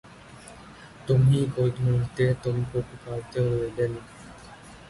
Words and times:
تمہی 1.05 1.41
کو 1.53 1.67
ڈھونڈتے 1.75 2.25
تم 2.43 2.55
کو 2.71 2.81
پکارتے 2.89 3.39
ہوئے 3.39 3.69
دن 3.77 3.91